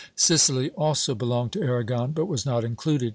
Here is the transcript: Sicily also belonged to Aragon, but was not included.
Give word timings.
Sicily 0.15 0.71
also 0.71 1.13
belonged 1.13 1.51
to 1.51 1.61
Aragon, 1.61 2.11
but 2.11 2.25
was 2.25 2.43
not 2.43 2.63
included. 2.63 3.09